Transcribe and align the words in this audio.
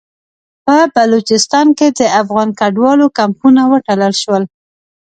په 0.65 0.75
بلوچستان 0.95 1.67
کې 1.77 1.87
د 1.99 2.01
افغان 2.21 2.49
کډوالو 2.59 3.05
کمپونه 3.19 3.61
وتړل 3.71 4.13
شول. 4.21 4.43